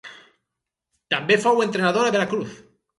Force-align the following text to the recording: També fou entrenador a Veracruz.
També 1.15 1.39
fou 1.47 1.63
entrenador 1.69 2.07
a 2.13 2.19
Veracruz. 2.19 2.61